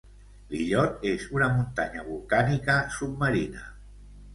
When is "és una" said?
1.11-1.51